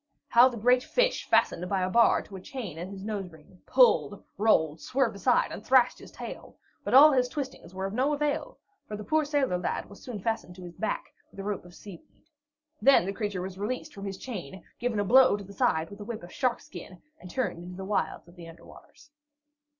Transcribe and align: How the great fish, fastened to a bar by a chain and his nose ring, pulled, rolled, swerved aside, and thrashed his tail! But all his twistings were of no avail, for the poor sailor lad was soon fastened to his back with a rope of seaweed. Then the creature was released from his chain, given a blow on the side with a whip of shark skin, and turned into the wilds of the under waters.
How 0.29 0.49
the 0.49 0.57
great 0.57 0.81
fish, 0.83 1.29
fastened 1.29 1.61
to 1.61 1.67
a 1.67 1.89
bar 1.91 2.23
by 2.23 2.35
a 2.35 2.41
chain 2.41 2.79
and 2.79 2.89
his 2.89 3.03
nose 3.03 3.29
ring, 3.31 3.61
pulled, 3.67 4.23
rolled, 4.35 4.81
swerved 4.81 5.15
aside, 5.15 5.51
and 5.51 5.63
thrashed 5.63 5.99
his 5.99 6.11
tail! 6.11 6.57
But 6.83 6.95
all 6.95 7.11
his 7.11 7.29
twistings 7.29 7.75
were 7.75 7.85
of 7.85 7.93
no 7.93 8.11
avail, 8.11 8.57
for 8.87 8.97
the 8.97 9.03
poor 9.03 9.23
sailor 9.25 9.59
lad 9.59 9.91
was 9.91 10.01
soon 10.01 10.19
fastened 10.19 10.55
to 10.55 10.63
his 10.63 10.73
back 10.73 11.13
with 11.29 11.39
a 11.39 11.43
rope 11.43 11.65
of 11.65 11.75
seaweed. 11.75 12.23
Then 12.81 13.05
the 13.05 13.13
creature 13.13 13.43
was 13.43 13.59
released 13.59 13.93
from 13.93 14.05
his 14.07 14.17
chain, 14.17 14.63
given 14.79 14.99
a 14.99 15.03
blow 15.05 15.37
on 15.37 15.45
the 15.45 15.53
side 15.53 15.91
with 15.91 15.99
a 15.99 16.03
whip 16.03 16.23
of 16.23 16.31
shark 16.33 16.61
skin, 16.61 17.03
and 17.19 17.29
turned 17.29 17.59
into 17.63 17.77
the 17.77 17.85
wilds 17.85 18.27
of 18.27 18.35
the 18.35 18.47
under 18.49 18.65
waters. 18.65 19.11